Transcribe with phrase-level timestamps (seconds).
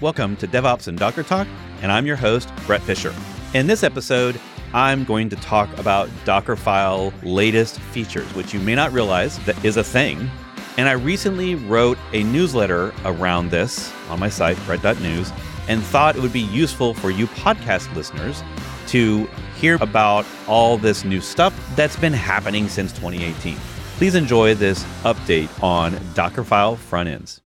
[0.00, 1.46] Welcome to DevOps and Docker Talk,
[1.82, 3.14] and I'm your host, Bret Fisher.
[3.52, 4.40] In this episode,
[4.72, 9.76] I'm going to talk about Dockerfile latest features, which you may not realize that is
[9.76, 10.30] a thing.
[10.78, 15.32] And I recently wrote a newsletter around this on my site, bret.news,
[15.68, 18.42] and thought it would be useful for you podcast listeners
[18.86, 23.54] to hear about all this new stuff that's been happening since 2018.
[23.98, 27.42] Please enjoy this update on Dockerfile front ends.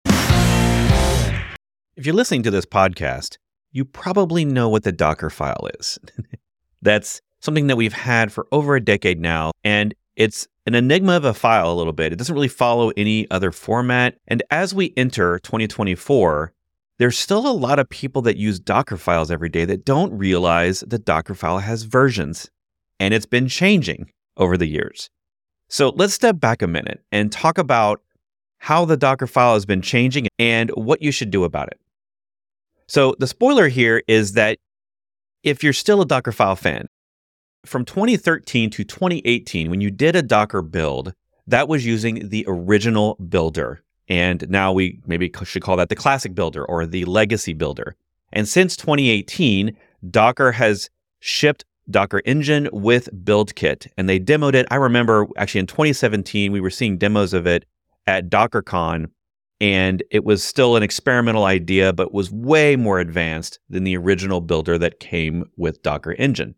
[2.00, 3.36] If you're listening to this podcast,
[3.72, 5.98] you probably know what the Docker file is.
[6.80, 11.26] That's something that we've had for over a decade now, and it's an enigma of
[11.26, 12.10] a file a little bit.
[12.10, 14.16] It doesn't really follow any other format.
[14.28, 16.54] And as we enter 2024,
[16.96, 20.80] there's still a lot of people that use Docker files every day that don't realize
[20.86, 22.50] that Docker file has versions,
[22.98, 25.10] and it's been changing over the years.
[25.68, 28.00] So let's step back a minute and talk about
[28.56, 31.78] how the Docker file has been changing and what you should do about it.
[32.90, 34.58] So the spoiler here is that
[35.44, 36.88] if you're still a Dockerfile fan,
[37.64, 41.14] from 2013 to 2018, when you did a Docker build,
[41.46, 43.80] that was using the original builder.
[44.08, 47.94] And now we maybe should call that the classic builder or the legacy builder.
[48.32, 49.76] And since 2018,
[50.10, 54.66] Docker has shipped Docker Engine with BuildKit and they demoed it.
[54.68, 57.66] I remember actually in 2017, we were seeing demos of it
[58.08, 59.12] at DockerCon
[59.60, 64.40] and it was still an experimental idea, but was way more advanced than the original
[64.40, 66.54] builder that came with Docker Engine.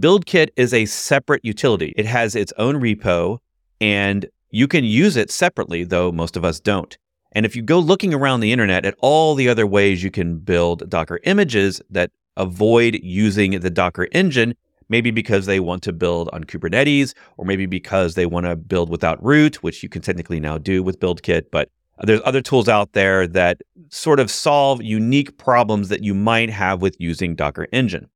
[0.00, 1.92] BuildKit is a separate utility.
[1.96, 3.38] It has its own repo,
[3.80, 6.96] and you can use it separately, though most of us don't.
[7.32, 10.38] And if you go looking around the internet at all the other ways you can
[10.38, 14.54] build Docker images that avoid using the Docker engine,
[14.88, 18.88] maybe because they want to build on Kubernetes, or maybe because they want to build
[18.88, 21.70] without root, which you can technically now do with BuildKit, but
[22.02, 26.82] there's other tools out there that sort of solve unique problems that you might have
[26.82, 28.08] with using Docker Engine.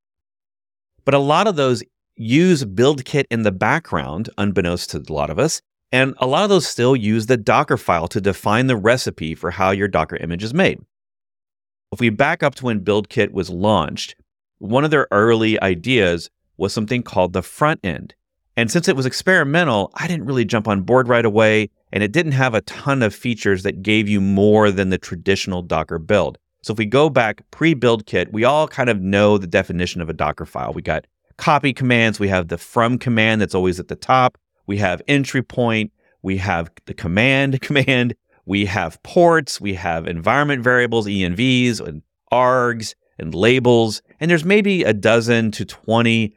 [1.03, 1.83] But a lot of those
[2.15, 5.61] use BuildKit in the background, unbeknownst to a lot of us.
[5.91, 9.51] And a lot of those still use the Docker file to define the recipe for
[9.51, 10.79] how your Docker image is made.
[11.91, 14.15] If we back up to when BuildKit was launched,
[14.59, 18.13] one of their early ideas was something called the front end.
[18.55, 22.11] And since it was experimental, I didn't really jump on board right away, and it
[22.11, 26.37] didn't have a ton of features that gave you more than the traditional Docker build.
[26.63, 30.09] So if we go back pre-build kit, we all kind of know the definition of
[30.09, 30.73] a Docker file.
[30.73, 31.07] We got
[31.37, 34.37] copy commands, we have the from command that's always at the top,
[34.67, 35.91] we have entry point,
[36.21, 38.15] we have the command command,
[38.45, 44.83] we have ports, we have environment variables, envs and args and labels, and there's maybe
[44.83, 46.35] a dozen to 20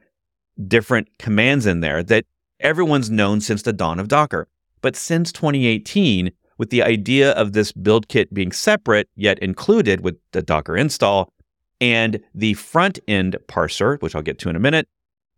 [0.68, 2.24] different commands in there that
[2.60, 4.48] everyone's known since the dawn of Docker.
[4.84, 10.18] But since 2018, with the idea of this build kit being separate yet included with
[10.32, 11.32] the Docker install
[11.80, 14.86] and the front end parser, which I'll get to in a minute,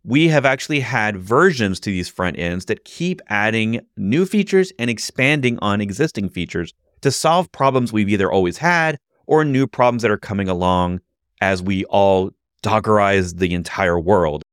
[0.03, 4.89] we have actually had versions to these front ends that keep adding new features and
[4.89, 10.11] expanding on existing features to solve problems we've either always had or new problems that
[10.11, 10.99] are coming along
[11.39, 12.31] as we all
[12.63, 14.43] Dockerize the entire world.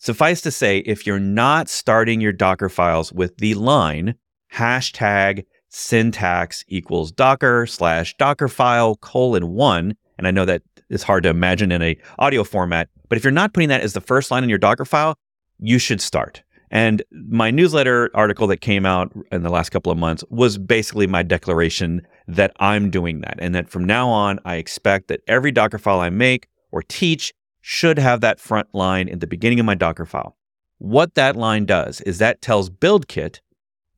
[0.00, 4.16] Suffice to say, if you're not starting your Docker files with the line
[4.54, 11.22] hashtag syntax equals Docker slash Docker file colon one, and I know that is hard
[11.22, 14.30] to imagine in a audio format, but if you're not putting that as the first
[14.30, 15.16] line in your Docker file,
[15.58, 16.42] you should start.
[16.70, 21.06] And my newsletter article that came out in the last couple of months was basically
[21.06, 23.36] my declaration that I'm doing that.
[23.40, 27.34] And that from now on, I expect that every Docker file I make or teach
[27.60, 30.36] should have that front line in the beginning of my Docker file.
[30.78, 33.40] What that line does is that tells BuildKit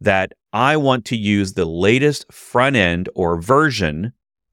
[0.00, 4.12] that I want to use the latest front end or version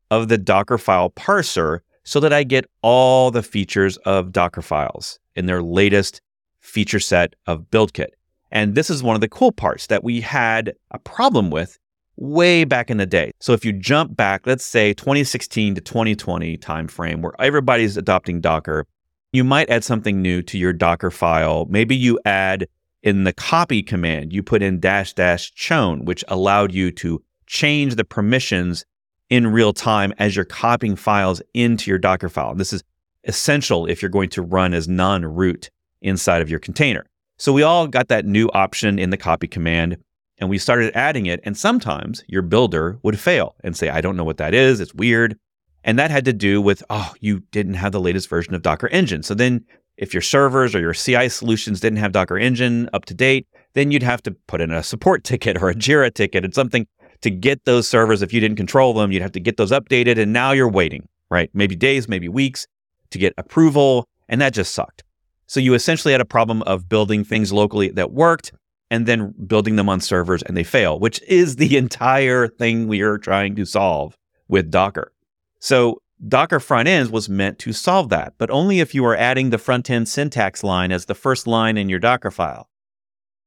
[0.10, 5.20] of the Docker file parser so that I get all the features of Docker files
[5.36, 6.22] in their latest
[6.62, 8.10] feature set of BuildKit.
[8.52, 11.78] And this is one of the cool parts that we had a problem with
[12.16, 13.31] way back in the day.
[13.40, 18.86] So if you jump back, let's say 2016 to 2020 timeframe where everybody's adopting Docker,
[19.31, 21.66] you might add something new to your Docker file.
[21.69, 22.68] Maybe you add
[23.04, 27.96] in the copy command, you put in dash dash chown, which allowed you to change
[27.96, 28.86] the permissions
[29.30, 32.56] in real time as you're copying files into your Docker file.
[32.56, 32.84] This is
[33.25, 35.69] essential if you're going to run as non root
[36.01, 37.06] inside of your container.
[37.38, 39.98] So we all got that new option in the copy command
[40.40, 41.40] and we started adding it.
[41.44, 44.80] And sometimes your builder would fail and say, I don't know what that is.
[44.80, 45.38] It's weird.
[45.84, 48.88] And that had to do with, oh, you didn't have the latest version of Docker
[48.90, 49.24] Engine.
[49.24, 49.66] So then
[50.00, 53.92] if your servers or your CI solutions didn't have Docker Engine up to date, then
[53.92, 56.88] you'd have to put in a support ticket or a Jira ticket and something
[57.22, 58.22] to get those servers.
[58.22, 60.18] If you didn't control them, you'd have to get those updated.
[60.18, 61.07] And now you're waiting.
[61.30, 61.50] right?
[61.54, 62.66] Maybe days, maybe weeks
[63.12, 64.07] to get approval.
[64.30, 65.04] And that just sucked.
[65.48, 68.54] So you essentially had a problem of building things locally that worked
[68.90, 73.02] and then building them on servers and they fail, which is the entire thing we
[73.02, 74.16] are trying to solve
[74.48, 75.12] with Docker.
[75.60, 79.50] So Docker front ends was meant to solve that, but only if you are adding
[79.50, 82.69] the front end syntax line as the first line in your Docker file.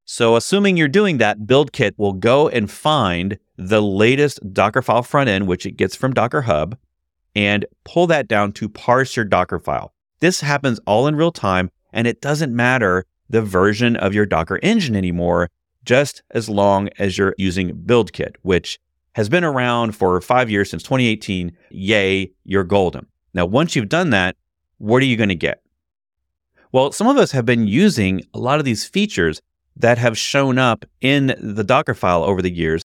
[0.04, 5.46] So, assuming you're doing that, BuildKit will go and find the latest Dockerfile front end,
[5.46, 6.76] which it gets from Docker Hub,
[7.34, 9.92] and pull that down to parse your Docker file.
[10.20, 14.58] This happens all in real time, and it doesn't matter the version of your Docker
[14.62, 15.50] engine anymore,
[15.84, 18.78] just as long as you're using BuildKit, which
[19.14, 21.52] has been around for five years since 2018.
[21.70, 23.06] Yay, you're golden.
[23.34, 24.36] Now, once you've done that,
[24.78, 25.62] what are you going to get?
[26.72, 29.42] Well, some of us have been using a lot of these features
[29.76, 32.82] that have shown up in the Docker file over the years.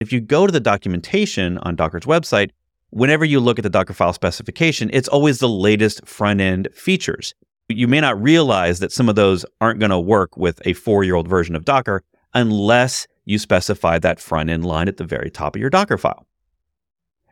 [0.00, 2.50] If you go to the documentation on Docker's website,
[2.90, 7.34] whenever you look at the Docker file specification, it's always the latest front end features.
[7.68, 11.04] You may not realize that some of those aren't going to work with a four
[11.04, 12.02] year old version of Docker
[12.34, 16.26] unless you specify that front end line at the very top of your Docker file.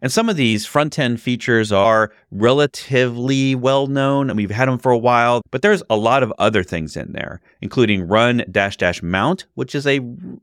[0.02, 4.79] And some of these front end features are relatively well known and we've had them
[4.79, 8.76] for a while, but there's a lot of other things in there, including run dash
[8.76, 10.00] dash mount, which is a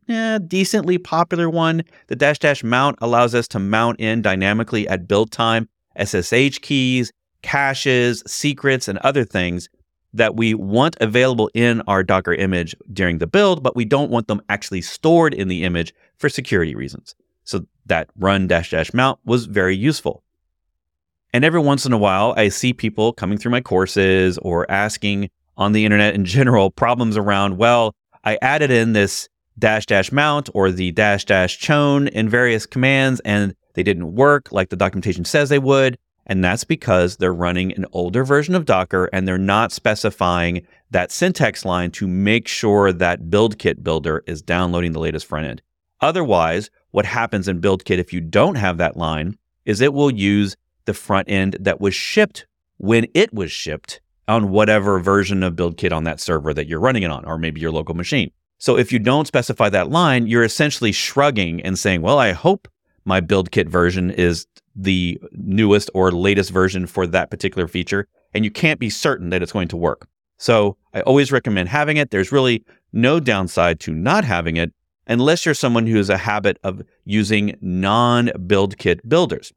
[0.10, 1.84] eh, decently popular one.
[2.08, 7.12] The dash dash mount allows us to mount in dynamically at build time SSH keys,
[7.44, 9.70] caches, secrets, and other things
[10.14, 14.28] that we want available in our Docker image during the build, but we don't want
[14.28, 17.16] them actually stored in the image for security reasons.
[17.44, 20.24] So that run dash dash mount was very useful.
[21.34, 25.30] And every once in a while, I see people coming through my courses or asking
[25.58, 30.50] on the internet in general problems around, well, I added in this dash dash mount
[30.54, 35.24] or the dash dash chown in various commands and they didn't work like the documentation
[35.24, 35.98] says they would.
[36.28, 41.12] And that's because they're running an older version of Docker and they're not specifying that
[41.12, 45.62] syntax line to make sure that BuildKit builder is downloading the latest front end.
[46.00, 50.56] Otherwise, what happens in BuildKit if you don't have that line is it will use
[50.86, 52.46] the front end that was shipped
[52.78, 57.04] when it was shipped on whatever version of BuildKit on that server that you're running
[57.04, 58.32] it on, or maybe your local machine.
[58.58, 62.68] So if you don't specify that line, you're essentially shrugging and saying, well, I hope
[63.06, 64.46] my BuildKit version is
[64.76, 69.42] the newest or latest version for that particular feature, and you can't be certain that
[69.42, 70.08] it's going to work.
[70.38, 72.12] So I always recommend having it.
[72.12, 72.64] There's really
[72.94, 74.74] no downside to not having it
[75.08, 79.54] unless you're someone who has a habit of using non build kit builders.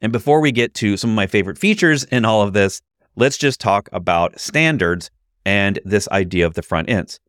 [0.00, 2.82] And before we get to some of my favorite features in all of this,
[3.16, 5.10] let's just talk about standards
[5.44, 7.20] and this idea of the front ends.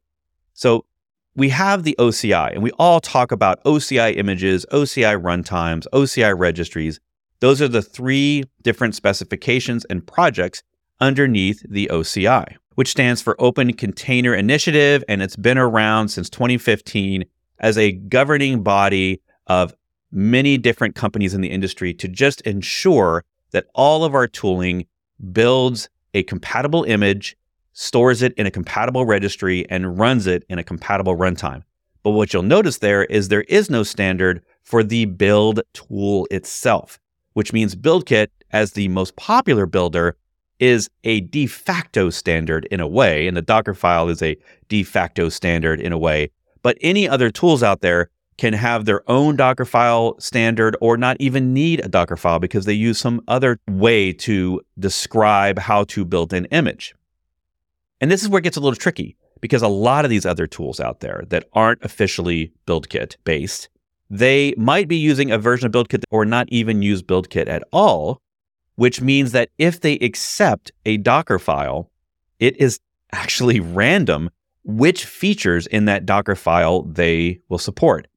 [0.54, 0.86] So
[1.38, 7.00] we have the OCI, and we all talk about OCI images, OCI runtimes, OCI registries.
[7.42, 10.64] Those are the three different specifications and projects
[11.00, 17.24] underneath the OCI, which stands for Open Container Initiative, and it's been around since 2015
[17.60, 19.76] as a governing body of
[20.12, 24.88] many different companies in the industry to just ensure that all of our tooling
[25.32, 27.38] builds a compatible image
[27.80, 31.62] stores it in a compatible registry, and runs it in a compatible runtime.
[32.02, 37.00] But what you'll notice there is there is no standard for the build tool itself,
[37.34, 40.18] which means BuildKit, as the most popular builder,
[40.60, 44.36] is a de facto standard in a way, and the Docker file is a
[44.70, 46.32] de facto standard in a way.
[46.64, 51.18] But any other tools out there can have their own Docker file standard or not
[51.20, 56.06] even need a Docker file because they use some other way to describe how to
[56.06, 56.96] build an image.
[58.00, 60.48] And this is where it gets a little tricky because a lot of these other
[60.48, 63.70] tools out there that aren't officially BuildKit based,
[64.10, 68.22] they might be using a version of BuildKit or not even use BuildKit at all,
[68.76, 71.92] which means that if they accept a Docker file,
[72.40, 72.80] it is
[73.12, 74.30] actually random
[74.64, 78.08] which features in that Docker file they will support.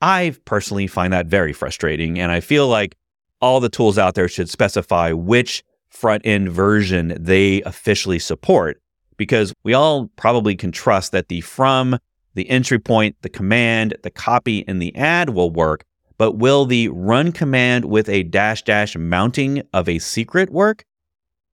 [0.00, 2.96] I personally find that very frustrating, and I feel like
[3.40, 8.80] all the tools out there should specify which front end version they officially support
[9.16, 11.98] because we all probably can trust that the from,
[12.34, 15.84] the entry point, the command, the copy, and the add will work.
[16.18, 20.84] But will the run command with a dash dash mounting of a secret work?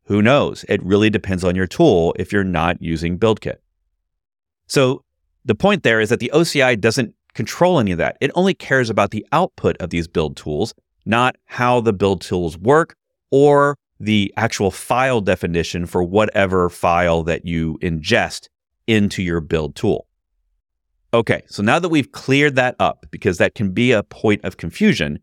[0.05, 0.65] Who knows?
[0.67, 3.57] It really depends on your tool if you're not using BuildKit.
[4.67, 5.03] So
[5.45, 8.17] the point there is that the OCI doesn't control any of that.
[8.21, 10.73] It only cares about the output of these build tools,
[11.05, 12.95] not how the build tools work
[13.31, 18.49] or the actual file definition for whatever file that you ingest
[18.87, 20.07] into your build tool.
[21.13, 24.57] Okay, so now that we've cleared that up, because that can be a point of
[24.57, 25.19] confusion,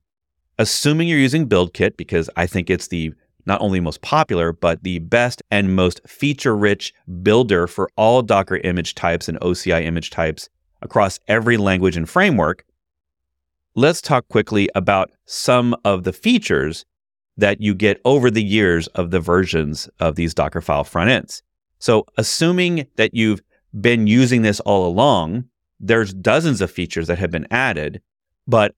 [0.58, 3.12] assuming you're using BuildKit, because I think it's the
[3.46, 8.58] not only most popular, but the best and most feature rich builder for all Docker
[8.58, 10.48] image types and OCI image types
[10.82, 12.64] across every language and framework,
[13.74, 16.84] let's talk quickly about some of the features
[17.40, 21.42] that you get over the years of the versions of these Dockerfile front ends.
[21.78, 23.40] So, assuming that you've
[23.80, 25.44] been using this all along,
[25.78, 28.02] there's dozens of features that have been added,
[28.46, 28.74] but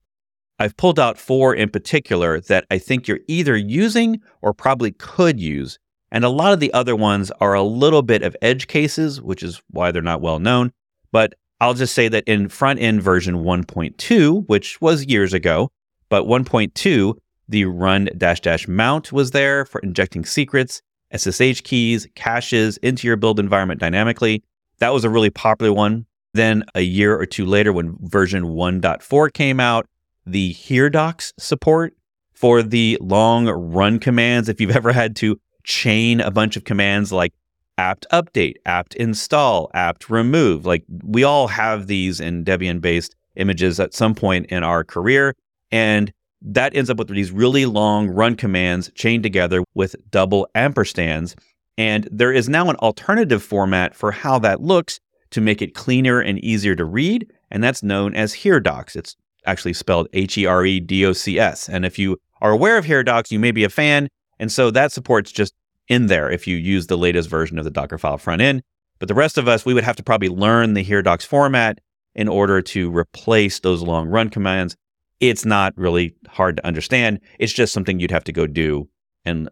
[0.58, 5.40] I've pulled out four in particular that I think you're either using or probably could
[5.40, 5.78] use.
[6.12, 9.42] And a lot of the other ones are a little bit of edge cases, which
[9.42, 10.72] is why they're not well known.
[11.10, 15.70] But I'll just say that in front end version 1.2, which was years ago,
[16.08, 17.14] but 1.2,
[17.52, 20.82] the run dash dash mount was there for injecting secrets,
[21.14, 24.42] SSH keys, caches into your build environment dynamically.
[24.78, 26.06] That was a really popular one.
[26.34, 29.86] Then a year or two later, when version 1.4 came out,
[30.24, 31.94] the here docs support
[32.32, 34.48] for the long run commands.
[34.48, 37.34] If you've ever had to chain a bunch of commands like
[37.76, 43.78] apt update, apt install, apt remove, like we all have these in Debian based images
[43.78, 45.36] at some point in our career.
[45.70, 46.12] And
[46.44, 51.34] that ends up with these really long run commands chained together with double ampersands.
[51.78, 56.20] And there is now an alternative format for how that looks to make it cleaner
[56.20, 58.96] and easier to read, and that's known as HereDocs.
[58.96, 61.68] It's actually spelled H E R E D O C S.
[61.68, 64.08] And if you are aware of HereDocs, you may be a fan.
[64.38, 65.54] And so that support's just
[65.88, 68.62] in there if you use the latest version of the Dockerfile front end.
[68.98, 71.80] But the rest of us, we would have to probably learn the HereDocs format
[72.14, 74.76] in order to replace those long run commands.
[75.22, 77.20] It's not really hard to understand.
[77.38, 78.88] It's just something you'd have to go do
[79.24, 79.48] and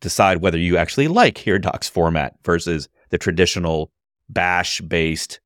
[0.00, 3.92] decide whether you actually like HereDocs format versus the traditional
[4.30, 5.38] bash based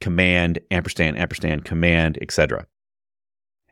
[0.00, 2.66] command, ampersand, ampersand, command, etc.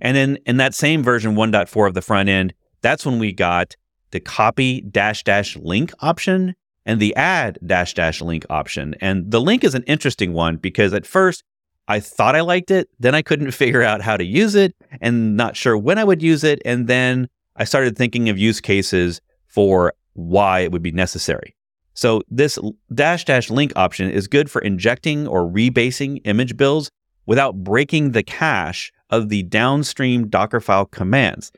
[0.03, 2.53] And then in that same version 1.4 of the front end,
[2.83, 3.75] that's when we got
[4.11, 8.95] the copy dash dash link option and the add dash dash link option.
[9.01, 11.43] And the link is an interesting one because at first
[11.89, 15.37] I thought I liked it, then I couldn't figure out how to use it and
[15.37, 16.61] not sure when I would use it.
[16.65, 21.57] And then I started thinking of use cases for why it would be necessary.
[21.95, 22.59] So this
[22.95, 26.91] dash dash link option is good for injecting or rebasing image builds
[27.27, 31.51] without breaking the cache of the downstream Dockerfile commands.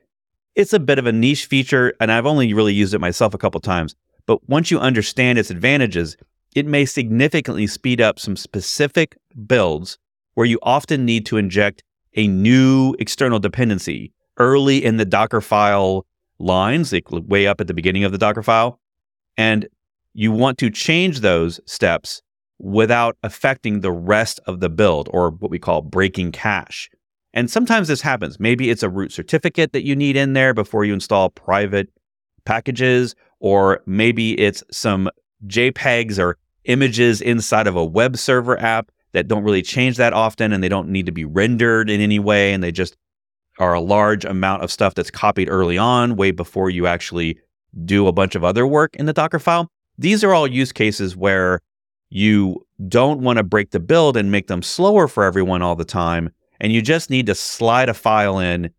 [0.55, 3.39] It's a bit of a niche feature, and I've only really used it myself a
[3.39, 3.95] couple times.
[4.27, 6.17] But once you understand its advantages,
[6.55, 9.99] it may significantly speed up some specific builds
[10.35, 11.83] where you often need to inject
[12.15, 16.03] a new external dependency early in the Dockerfile
[16.39, 18.79] lines, like way up at the beginning of the Dockerfile.
[19.37, 19.69] And
[20.13, 22.23] you want to change those steps
[22.59, 26.91] without affecting the rest of the build or what we call breaking cache.
[27.33, 28.41] And sometimes this happens.
[28.41, 31.89] Maybe it's a root certificate that you need in there before you install private
[32.45, 35.09] packages, or maybe it's some
[35.47, 40.53] JPEGs or images inside of a web server app that don't really change that often
[40.53, 42.53] and they don't need to be rendered in any way.
[42.53, 42.97] And they just
[43.59, 47.39] are a large amount of stuff that's copied early on, way before you actually
[47.85, 49.71] do a bunch of other work in the Docker file.
[49.99, 51.61] These are all use cases where
[52.09, 55.85] you don't want to break the build and make them slower for everyone all the
[55.85, 58.71] time and you just need to slide a file in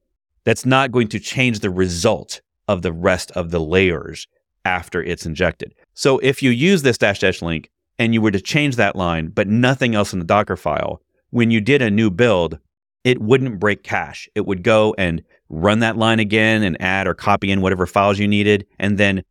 [0.43, 4.27] that's not going to change the result of the rest of the layers
[4.63, 5.73] after it's injected.
[5.93, 7.69] So if you use this dash dash link
[8.01, 11.51] and you were to change that line, but nothing else in the Docker file, when
[11.51, 12.58] you did a new build,
[13.03, 14.27] it wouldn't break cache.
[14.34, 18.17] It would go and run that line again and add or copy in whatever files
[18.17, 19.24] you needed and then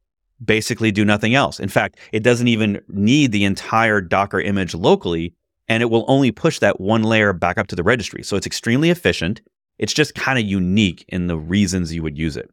[0.45, 1.59] basically do nothing else.
[1.59, 5.35] In fact, it doesn't even need the entire Docker image locally
[5.67, 8.23] and it will only push that one layer back up to the registry.
[8.23, 9.41] So it's extremely efficient.
[9.79, 12.49] It's just kind of unique in the reasons you would use it.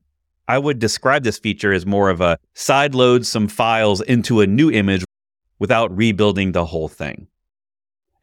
[0.47, 4.47] I would describe this feature as more of a side load some files into a
[4.47, 5.03] new image
[5.59, 7.27] without rebuilding the whole thing.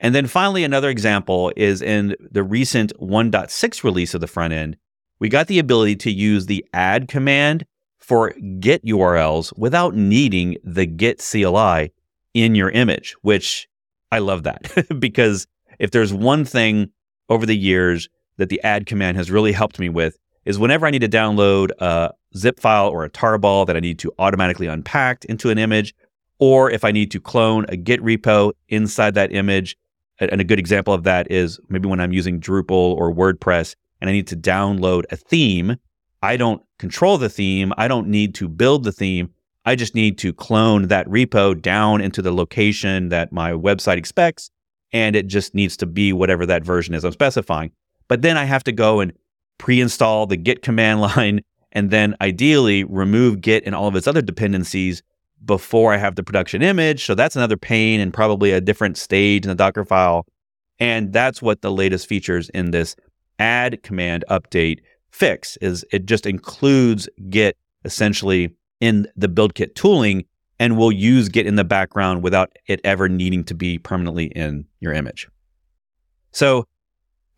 [0.00, 4.76] And then finally, another example is in the recent 1.6 release of the front end.
[5.18, 7.64] We got the ability to use the add command
[7.98, 11.92] for Git URLs without needing the Git CLI
[12.34, 13.68] in your image, which
[14.12, 15.46] I love that because
[15.78, 16.90] if there's one thing
[17.28, 20.90] over the years that the add command has really helped me with is whenever I
[20.90, 25.24] need to download a zip file or a tarball that I need to automatically unpack
[25.24, 25.94] into an image,
[26.46, 29.78] or if I need to clone a Git repo inside that image.
[30.18, 34.10] And a good example of that is maybe when I'm using Drupal or WordPress and
[34.10, 35.76] I need to download a theme.
[36.22, 37.72] I don't control the theme.
[37.78, 39.30] I don't need to build the theme.
[39.64, 44.50] I just need to clone that repo down into the location that my website expects.
[44.92, 47.72] And it just needs to be whatever that version is I'm specifying.
[48.06, 49.14] But then I have to go and
[49.56, 51.40] pre install the Git command line
[51.72, 55.02] and then ideally remove Git and all of its other dependencies
[55.44, 57.04] before I have the production image.
[57.04, 60.26] So that's another pain and probably a different stage in the Docker file.
[60.78, 62.96] And that's what the latest features in this
[63.38, 70.24] add command update fix is it just includes Git essentially in the build kit tooling
[70.58, 74.66] and will use Git in the background without it ever needing to be permanently in
[74.80, 75.28] your image.
[76.32, 76.66] So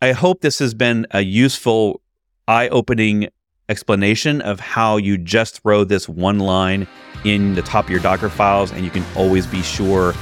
[0.01, 2.01] I hope this has been a useful,
[2.47, 3.29] eye opening
[3.69, 6.87] explanation of how you just throw this one line
[7.25, 10.13] in the top of your Docker files and you can always be sure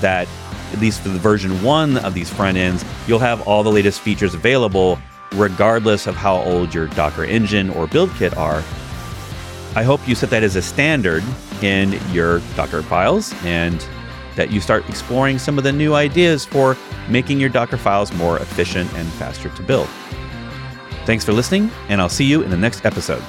[0.00, 0.26] that
[0.72, 4.00] at least for the version one of these front ends, you'll have all the latest
[4.00, 4.98] features available
[5.34, 8.62] regardless of how old your Docker engine or build kit are.
[9.76, 11.22] I hope you set that as a standard
[11.62, 13.86] in your Docker files and
[14.36, 16.76] that you start exploring some of the new ideas for
[17.08, 19.88] making your Docker files more efficient and faster to build.
[21.04, 23.22] Thanks for listening, and I'll see you in the next episode.